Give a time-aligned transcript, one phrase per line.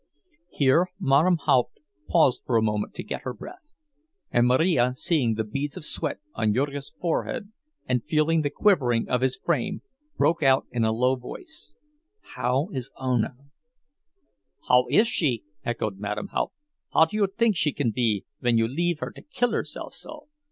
[0.49, 1.77] Here Madame Haupt
[2.09, 3.71] paused for a moment to get her breath;
[4.31, 7.51] and Marija, seeing the beads of sweat on Jurgis's forehead,
[7.87, 9.83] and feeling the quivering of his frame,
[10.17, 11.75] broke out in a low voice:
[12.33, 13.37] "How is Ona?"
[14.67, 16.55] "How is she?" echoed Madame Haupt.
[16.91, 20.29] "How do you tink she can be ven you leave her to kill herself so?